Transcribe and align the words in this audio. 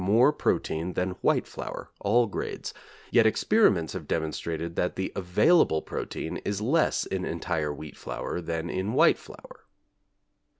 more 0.03 0.33
protein 0.33 0.93
than 0.93 1.11
white 1.21 1.45
flour 1.45 1.91
(all 1.99 2.25
grades), 2.25 2.73
yet 3.11 3.27
experiments 3.27 3.93
have 3.93 4.07
demonstrated 4.07 4.75
that 4.75 4.95
the 4.95 5.11
available 5.15 5.79
protein 5.83 6.37
is 6.37 6.59
less 6.59 7.05
in 7.05 7.23
entire 7.23 7.71
wheat 7.71 7.95
flour 7.95 8.41
than 8.41 8.67
in 8.67 8.93
white 8.93 9.19
flour. 9.19 9.63